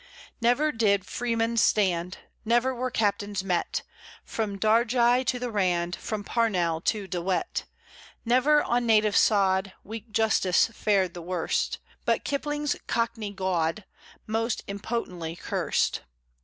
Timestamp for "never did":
0.41-1.05